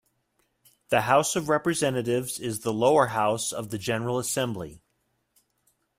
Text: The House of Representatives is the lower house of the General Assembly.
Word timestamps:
The 0.89 1.01
House 1.01 1.35
of 1.35 1.47
Representatives 1.47 2.39
is 2.39 2.61
the 2.61 2.73
lower 2.73 3.05
house 3.05 3.51
of 3.53 3.69
the 3.69 3.77
General 3.77 4.17
Assembly. 4.17 4.81